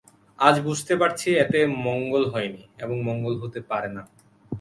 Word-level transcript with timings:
আজ 0.39 0.55
বুঝতে 0.67 0.93
পারছি 1.01 1.27
এতে 1.43 1.59
মঙ্গল 1.87 2.23
হয় 2.33 2.49
নি 2.55 2.61
এবং 2.83 2.95
মঙ্গল 3.07 3.33
হতে 3.41 3.59
পারে 3.69 3.89
না। 3.95 4.03